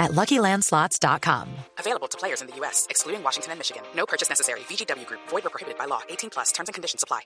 [0.00, 1.46] at LuckyLandSlots.com.
[1.78, 3.82] Available to players in the U.S., excluding Washington and Michigan.
[3.94, 4.60] No purchase necessary.
[4.60, 5.20] VGW Group.
[5.28, 6.00] Void or prohibited by law.
[6.08, 6.50] 18 plus.
[6.50, 7.20] Terms and conditions apply.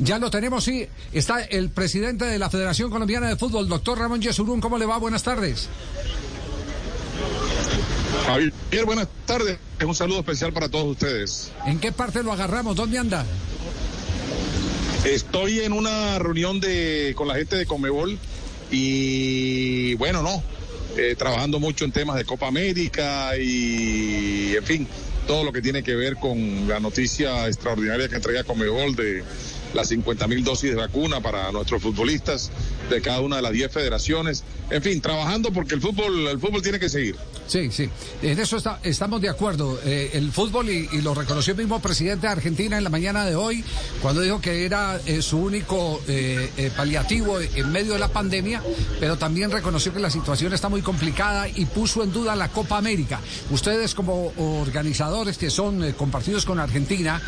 [0.00, 0.88] Ya lo tenemos, sí.
[1.12, 4.60] Está el presidente de la Federación Colombiana de Fútbol, doctor Ramón Yesurún.
[4.60, 4.98] ¿Cómo le va?
[4.98, 5.68] Buenas tardes.
[8.26, 9.58] Javier, buenas tardes.
[9.84, 11.50] Un saludo especial para todos ustedes.
[11.66, 12.76] ¿En qué parte lo agarramos?
[12.76, 13.24] ¿Dónde anda?
[15.04, 18.18] Estoy en una reunión de con la gente de Comebol
[18.70, 20.42] y bueno, no,
[20.98, 24.88] eh, trabajando mucho en temas de Copa América y en fin,
[25.28, 29.22] todo lo que tiene que ver con la noticia extraordinaria que entrega Comebol de
[29.74, 32.50] las 50 mil dosis de vacuna para nuestros futbolistas
[32.88, 34.44] de cada una de las 10 federaciones.
[34.70, 37.16] En fin, trabajando porque el fútbol, el fútbol tiene que seguir.
[37.48, 37.88] Sí, sí,
[38.20, 39.80] en eso está, estamos de acuerdo.
[39.82, 43.36] Eh, el fútbol, y, lo reconoció el mismo presidente de Argentina en la mañana de
[43.36, 43.64] hoy,
[44.02, 48.62] cuando dijo que era eh, su único eh, paliativo en medio de la pandemia,
[49.00, 52.76] pero también reconoció que la situación está muy complicada y puso en duda la Copa
[52.76, 53.20] América.
[53.50, 57.22] Ustedes como organizadores que son compartidos con Argentina,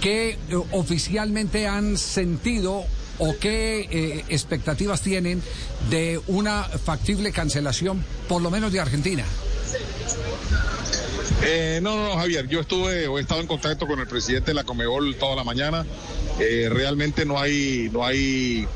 [0.00, 0.38] ¿qué
[0.72, 2.84] oficialmente han sentido
[3.18, 5.42] o qué eh, expectativas tienen
[5.90, 9.24] de una factible cancelación, por lo menos de Argentina?
[11.42, 14.54] Eh, no, no, Javier, yo estuve o he estado en contacto con el presidente de
[14.54, 15.84] la Comebol toda la mañana.
[16.40, 18.66] Eh, realmente no hay, no hay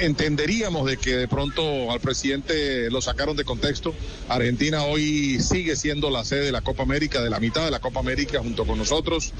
[0.00, 3.94] entenderíamos de que de pronto al presidente lo sacaron de contexto.
[4.28, 7.80] Argentina hoy sigue siendo la sede de la Copa América, de la mitad de la
[7.80, 9.32] Copa América junto con nosotros.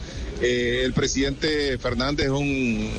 [0.43, 2.91] Eh, el presidente Fernández es un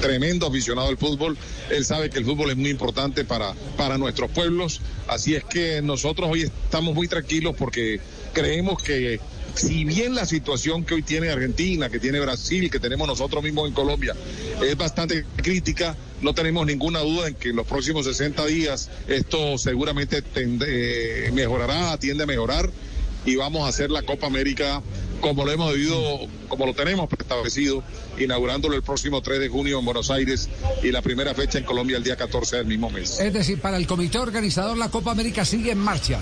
[0.00, 1.38] tremendo aficionado al fútbol.
[1.70, 4.80] Él sabe que el fútbol es muy importante para, para nuestros pueblos.
[5.06, 8.00] Así es que nosotros hoy estamos muy tranquilos porque
[8.32, 9.20] creemos que
[9.54, 13.68] si bien la situación que hoy tiene Argentina, que tiene Brasil, que tenemos nosotros mismos
[13.68, 14.14] en Colombia,
[14.62, 19.58] es bastante crítica, no tenemos ninguna duda en que en los próximos 60 días esto
[19.58, 22.70] seguramente eh, mejorará, tiende a mejorar
[23.24, 24.82] y vamos a hacer la Copa América
[25.20, 27.84] como lo hemos vivido, como lo tenemos establecido,
[28.18, 30.48] inaugurándolo el próximo 3 de junio en Buenos Aires
[30.82, 33.20] y la primera fecha en Colombia el día 14 del mismo mes.
[33.20, 36.18] Es decir, para el comité organizador la Copa América sigue en marcha.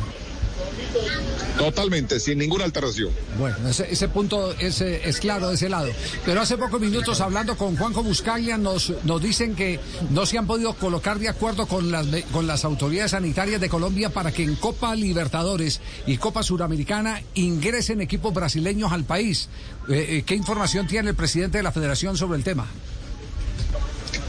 [1.58, 3.10] Totalmente, sin ninguna alteración.
[3.38, 5.90] Bueno, ese, punto es, es, claro de ese lado.
[6.24, 9.78] Pero hace pocos minutos hablando con Juanjo Buscaglia nos, nos dicen que
[10.10, 14.10] no se han podido colocar de acuerdo con las, con las autoridades sanitarias de Colombia
[14.10, 19.48] para que en Copa Libertadores y Copa Suramericana ingresen equipos brasileños al país.
[19.88, 22.66] Eh, eh, ¿Qué información tiene el presidente de la federación sobre el tema?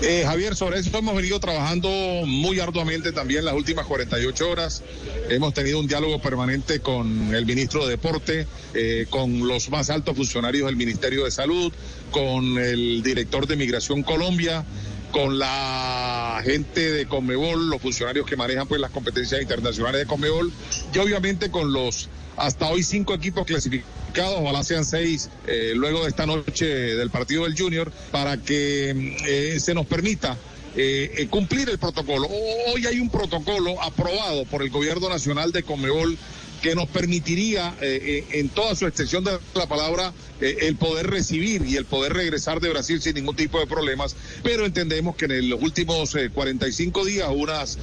[0.03, 1.87] Eh, Javier, sobre eso hemos venido trabajando
[2.25, 4.81] muy arduamente también las últimas 48 horas.
[5.29, 10.17] Hemos tenido un diálogo permanente con el ministro de Deporte, eh, con los más altos
[10.17, 11.71] funcionarios del Ministerio de Salud,
[12.09, 14.65] con el director de Migración Colombia,
[15.11, 20.51] con la gente de Conmebol, los funcionarios que manejan pues las competencias internacionales de Conmebol
[20.93, 26.09] y obviamente con los hasta hoy cinco equipos clasificados, ojalá sean seis eh, luego de
[26.09, 30.37] esta noche del partido del Junior, para que eh, se nos permita
[30.75, 32.27] eh, cumplir el protocolo.
[32.73, 36.17] Hoy hay un protocolo aprobado por el gobierno nacional de Conmebol
[36.61, 41.65] que nos permitiría eh, en toda su extensión de la palabra eh, el poder recibir
[41.65, 45.49] y el poder regresar de Brasil sin ningún tipo de problemas, pero entendemos que en
[45.49, 47.79] los últimos 45 días unas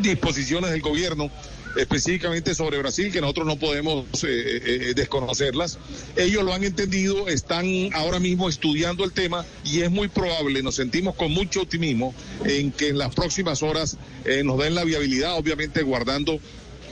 [0.00, 1.30] disposiciones del gobierno
[1.76, 5.78] específicamente sobre Brasil, que nosotros no podemos eh, desconocerlas.
[6.16, 10.74] Ellos lo han entendido, están ahora mismo estudiando el tema y es muy probable, nos
[10.74, 12.14] sentimos con mucho optimismo
[12.44, 13.96] en que en las próximas horas
[14.44, 16.40] nos den la viabilidad, obviamente guardando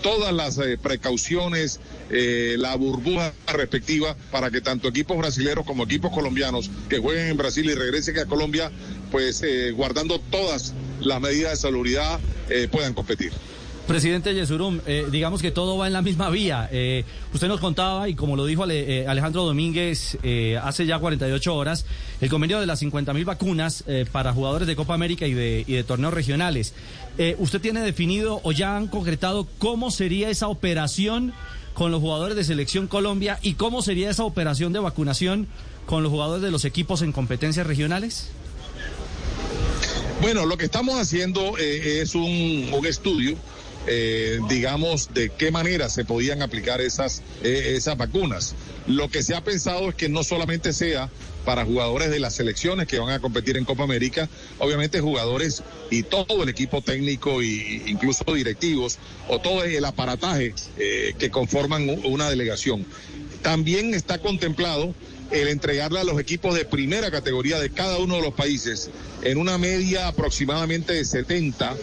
[0.07, 1.81] todas las eh, precauciones,
[2.11, 7.37] eh, la burbuja respectiva para que tanto equipos brasileños como equipos colombianos que jueguen en
[7.37, 8.71] Brasil y regresen a Colombia,
[9.11, 12.21] pues eh, guardando todas las medidas de salubridad,
[12.71, 13.33] puedan competir.
[13.87, 16.69] Presidente Yesurum, eh, digamos que todo va en la misma vía.
[16.73, 20.19] Eh, usted nos contaba, y como lo dijo eh, Alejandro Domínguez
[20.61, 21.87] hace ya 48 horas,
[22.21, 25.75] el convenio de las 50 mil vacunas para jugadores de Copa América y de, y
[25.75, 26.75] de torneos regionales.
[27.39, 31.33] ¿Usted tiene definido o ya han concretado cómo sería esa operación
[31.75, 35.47] con los jugadores de Selección Colombia y cómo sería esa operación de vacunación
[35.87, 38.31] con los jugadores de los equipos en competencias regionales?
[40.21, 43.37] Bueno, lo que estamos haciendo es un estudio
[43.87, 48.55] eh, digamos, de qué manera se podían aplicar esas, eh, esas vacunas.
[48.87, 51.11] Lo que se ha pensado es que no solamente sea
[51.45, 54.29] para jugadores de las selecciones que van a competir en Copa América,
[54.59, 58.99] obviamente jugadores y todo el equipo técnico e incluso directivos
[59.29, 62.85] o todo el aparataje eh, que conforman una delegación.
[63.43, 64.93] También está contemplado
[65.31, 68.91] el entregarle a los equipos de primera categoría de cada uno de los países
[69.23, 71.75] en una media aproximadamente de 70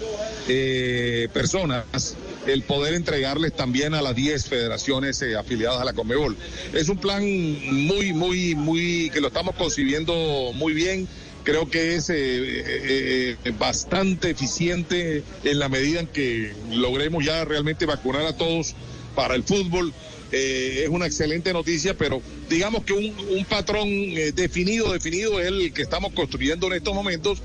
[0.47, 2.15] eh, personas
[2.47, 6.35] el poder entregarles también a las 10 federaciones eh, afiliadas a la Conmebol.
[6.73, 11.07] Es un plan muy, muy, muy, que lo estamos concibiendo muy bien.
[11.45, 18.25] Creo que es eh, bastante eficiente en la medida en que logremos ya realmente vacunar
[18.25, 18.75] a todos
[19.15, 19.93] para el fútbol.
[20.33, 23.87] Es una excelente noticia, pero digamos que un, patrón
[24.33, 27.41] definido, definido es el que estamos construyendo en estos momentos,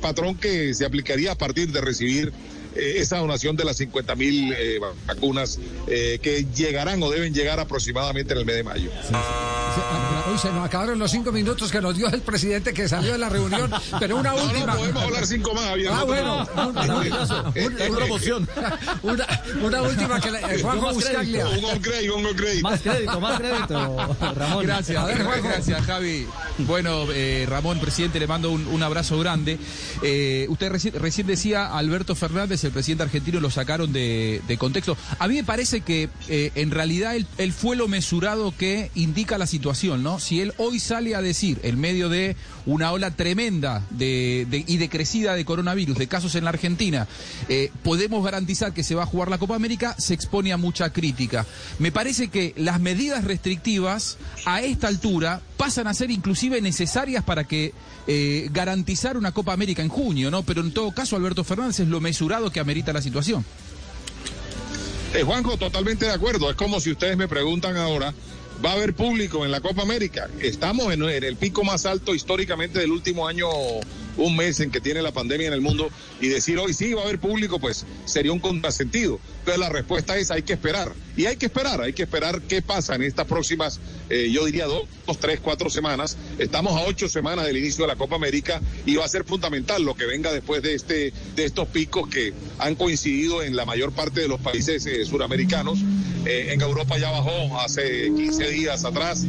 [0.00, 2.32] patrón que se aplicaría a partir de recibir
[2.78, 5.58] eh, esa donación de las 50 mil eh, vacunas
[5.88, 8.90] eh, que llegarán o deben llegar aproximadamente en el mes de mayo.
[10.40, 13.28] Se nos acabaron los cinco minutos que nos dio el presidente que salió de la
[13.28, 14.66] reunión, pero una última.
[14.66, 16.46] No, podemos hablar cinco más, Ah, bueno.
[16.68, 18.48] una, promoción.
[19.02, 21.46] Una, última que le, Juanjo Buscaglia.
[21.46, 22.68] Un crédito, un crédito.
[22.68, 24.64] Más crédito, más crédito, Ramón.
[24.64, 26.26] Gracias, ver, gracias, Javi.
[26.58, 27.06] Bueno,
[27.46, 29.58] Ramón, presidente, le mando un, un abrazo grande.
[30.48, 34.96] usted recién, recién decía, Alberto Fernández, el presidente argentino lo sacaron de, contexto.
[35.18, 39.46] A mí me parece que eh, en realidad él, fue lo mesurado que indica la
[39.46, 40.18] situación, ¿no?
[40.28, 42.36] Si él hoy sale a decir, en medio de
[42.66, 47.08] una ola tremenda de, y decrecida de coronavirus, de casos en la Argentina,
[47.48, 50.92] eh, podemos garantizar que se va a jugar la Copa América, se expone a mucha
[50.92, 51.46] crítica.
[51.78, 57.44] Me parece que las medidas restrictivas a esta altura pasan a ser inclusive necesarias para
[57.44, 57.72] que
[58.06, 60.42] eh, garantizar una Copa América en junio, ¿no?
[60.42, 63.46] Pero en todo caso, Alberto Fernández es lo mesurado que amerita la situación.
[65.14, 66.50] Eh, Juanjo, totalmente de acuerdo.
[66.50, 68.12] Es como si ustedes me preguntan ahora,
[68.64, 70.28] ¿va a haber público en la Copa América?
[70.40, 73.48] Estamos en el pico más alto históricamente del último año
[74.18, 75.90] un mes en que tiene la pandemia en el mundo
[76.20, 79.20] y decir hoy sí va a haber público, pues sería un contrasentido.
[79.40, 80.92] Entonces la respuesta es hay que esperar.
[81.16, 84.66] Y hay que esperar, hay que esperar qué pasa en estas próximas, eh, yo diría
[84.66, 84.86] dos,
[85.18, 86.16] tres, cuatro semanas.
[86.38, 89.82] Estamos a ocho semanas del inicio de la Copa América y va a ser fundamental
[89.82, 93.92] lo que venga después de, este, de estos picos que han coincidido en la mayor
[93.92, 95.78] parte de los países eh, suramericanos.
[96.26, 99.24] Eh, en Europa ya bajó hace 15 días atrás.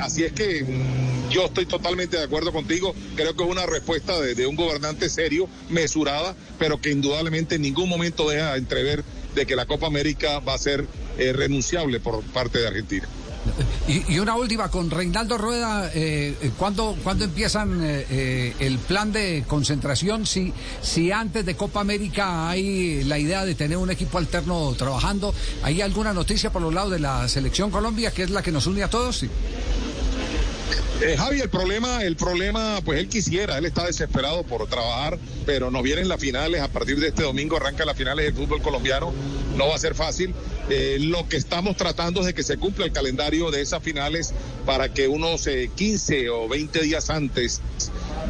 [0.00, 2.94] así es que mm, yo estoy totalmente de acuerdo contigo.
[3.16, 7.88] Creo que es una respuesta de, un gobernante serio, mesurada, pero que indudablemente en ningún
[7.88, 9.04] momento deja entrever
[9.34, 10.86] de que la Copa América va a ser
[11.18, 13.08] eh, renunciable por parte de Argentina.
[13.86, 20.26] Y, una última, con Reinaldo Rueda, eh, eh ¿cuándo, empiezan eh, el plan de concentración?
[20.26, 20.52] Si,
[20.82, 25.80] si antes de Copa América hay la idea de tener un equipo alterno trabajando, ¿hay
[25.80, 28.82] alguna noticia por los lados de la selección Colombia, que es la que nos une
[28.82, 29.18] a todos?
[29.18, 29.30] Sí.
[31.00, 35.16] Eh, Javi, el problema, el problema, pues él quisiera, él está desesperado por trabajar,
[35.46, 38.60] pero nos vienen las finales, a partir de este domingo arrancan las finales del fútbol
[38.60, 39.12] colombiano,
[39.56, 40.34] no va a ser fácil.
[40.70, 44.34] Eh, lo que estamos tratando es de que se cumpla el calendario de esas finales
[44.66, 47.62] para que unos 15 eh, o 20 días antes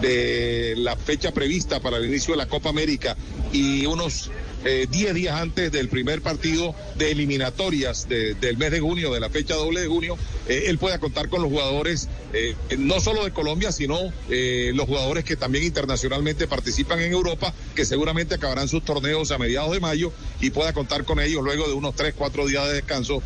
[0.00, 3.16] de la fecha prevista para el inicio de la Copa América
[3.52, 4.30] y unos
[4.64, 9.30] 10 eh, días antes del primer partido de eliminatorias del mes de junio, de la
[9.30, 10.16] fecha doble de junio,
[10.48, 15.24] eh, él pueda contar con los jugadores, eh, no solo de Colombia, sino los jugadores
[15.24, 20.12] que también internacionalmente participan en Europa, que seguramente acabarán sus torneos a mediados de mayo
[20.40, 23.22] y pueda contar con ellos luego de unos 3, 4 días de descanso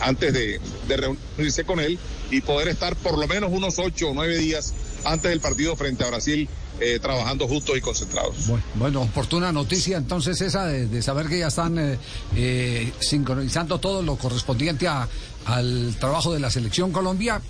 [0.00, 1.98] antes de, de reunirse con él
[2.30, 6.04] y poder estar por lo menos unos 8 o 9 días antes del partido frente
[6.04, 6.48] a Brasil
[6.80, 8.34] eh, trabajando juntos y concentrados.
[8.74, 11.98] Bueno, oportuna noticia entonces esa de, saber que ya están eh,
[12.34, 15.08] eh, sincronizando todo lo correspondiente a,
[15.46, 17.40] al trabajo de la selección Colombia,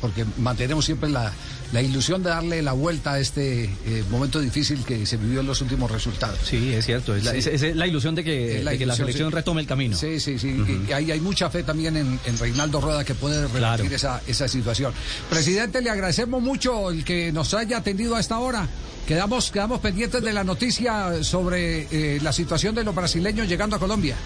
[0.00, 1.32] porque mantenemos siempre la,
[1.72, 5.46] la ilusión de darle la vuelta a este eh, momento difícil que se vivió en
[5.46, 6.38] los últimos resultados.
[6.44, 7.14] Sí, es cierto.
[7.14, 7.24] Es,
[7.76, 9.96] la, ilusión de que la, selección retome el camino.
[9.96, 10.56] Sí, sí, sí.
[10.88, 14.92] y hay, hay, mucha fe también en, Reinaldo Rueda que puede revertir esa, esa situación.
[15.28, 18.66] Presidente, le agradecemos mucho el que nos haya atendido a esta hora.
[19.06, 23.78] Quedamos, quedamos pendientes de la noticia sobre eh, la situación de los brasileños llegando a
[23.78, 24.16] Colombia.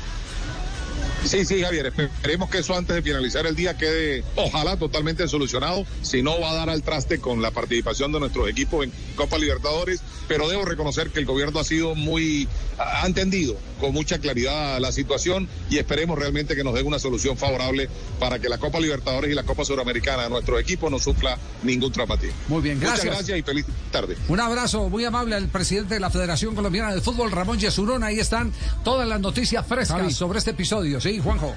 [1.25, 5.87] Sí, sí, Javier, esperemos que eso antes de finalizar el día quede, ojalá, totalmente solucionado.
[6.03, 9.39] Si no, va a dar al traste con la participación de nuestros equipos en Copa
[9.39, 12.49] Libertadores, pero debo reconocer que el gobierno ha sido muy,
[12.79, 17.37] ha entendido con mucha claridad la situación y esperemos realmente que nos den una solución
[17.37, 17.89] favorable
[18.19, 21.93] para que la Copa Libertadores y la Copa Suramericana de nuestro equipo no sufla ningún
[21.93, 22.37] traumatismo.
[22.49, 23.05] Muy bien, gracias.
[23.05, 24.17] Muchas gracias y feliz tarde.
[24.29, 28.05] Un abrazo muy amable al presidente de la Federación Colombiana de Fútbol, Ramón Yesurón.
[28.05, 28.53] Ahí están
[28.85, 31.01] todas las noticias frescas sobre este episodio.
[31.01, 31.55] Sí, Juanjo.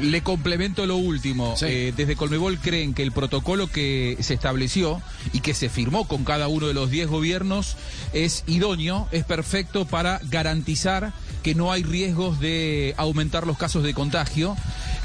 [0.00, 1.54] Le complemento lo último.
[1.56, 1.66] Sí.
[1.68, 5.00] Eh, desde Colmebol creen que el protocolo que se estableció
[5.32, 7.76] y que se firmó con cada uno de los 10 gobiernos
[8.12, 11.12] es idóneo, es perfecto para garantizar
[11.44, 14.56] que no hay riesgos de aumentar los casos de contagio.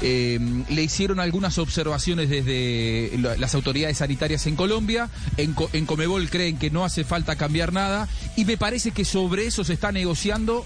[0.02, 0.40] Eh,
[0.70, 5.08] le hicieron algunas observaciones desde la- las autoridades sanitarias en Colombia.
[5.36, 8.08] En, en Comebol creen que no hace falta cambiar nada.
[8.36, 10.64] Y me parece que sobre eso se está negociando.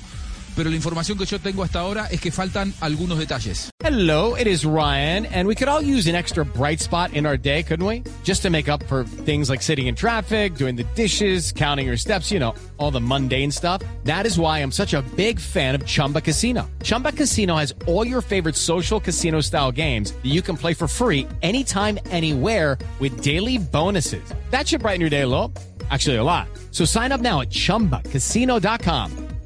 [0.56, 3.70] Pero la información que yo tengo hasta ahora es que faltan algunos detalles.
[3.82, 7.36] Hello, it is Ryan, and we could all use an extra bright spot in our
[7.36, 8.02] day, couldn't we?
[8.22, 11.96] Just to make up for things like sitting in traffic, doing the dishes, counting your
[11.96, 13.82] steps, you know, all the mundane stuff.
[14.04, 16.70] That is why I'm such a big fan of Chumba Casino.
[16.82, 20.88] Chumba Casino has all your favorite social casino style games that you can play for
[20.88, 24.24] free anytime, anywhere with daily bonuses.
[24.50, 25.52] That should brighten your day a little.
[25.90, 26.48] Actually, a lot.
[26.70, 29.23] So sign up now at chumbacasino.com.